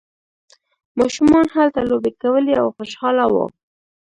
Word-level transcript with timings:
ماشومان 0.99 1.45
هلته 1.55 1.79
لوبې 1.89 2.11
کولې 2.21 2.53
او 2.61 2.67
خوشحاله 2.75 3.25
وو. 3.33 3.45